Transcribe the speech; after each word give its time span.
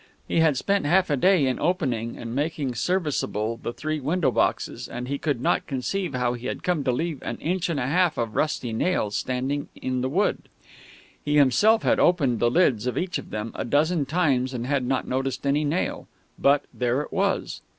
He 0.27 0.39
had 0.39 0.57
spent 0.57 0.87
half 0.87 1.11
a 1.11 1.15
day 1.15 1.45
in 1.45 1.59
opening 1.59 2.17
and 2.17 2.33
making 2.33 2.73
serviceable 2.73 3.59
the 3.61 3.71
three 3.71 3.99
window 3.99 4.31
boxes, 4.31 4.87
and 4.87 5.07
he 5.07 5.19
could 5.19 5.39
not 5.39 5.67
conceive 5.67 6.15
how 6.15 6.33
he 6.33 6.47
had 6.47 6.63
come 6.63 6.83
to 6.85 6.91
leave 6.91 7.21
an 7.21 7.37
inch 7.37 7.69
and 7.69 7.79
a 7.79 7.85
half 7.85 8.17
of 8.17 8.35
rusty 8.35 8.73
nail 8.73 9.11
standing 9.11 9.69
in 9.75 10.01
the 10.01 10.09
wood. 10.09 10.49
He 11.23 11.35
himself 11.37 11.83
had 11.83 11.99
opened 11.99 12.39
the 12.39 12.49
lids 12.49 12.87
of 12.87 12.97
each 12.97 13.19
of 13.19 13.29
them 13.29 13.51
a 13.53 13.63
dozen 13.63 14.07
times 14.07 14.55
and 14.55 14.65
had 14.65 14.83
not 14.85 15.07
noticed 15.07 15.45
any 15.45 15.63
nail; 15.63 16.07
but 16.39 16.65
there 16.73 17.01
it 17.03 17.13
was.... 17.13 17.61